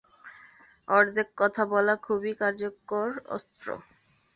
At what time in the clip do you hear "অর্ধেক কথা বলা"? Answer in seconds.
0.87-1.93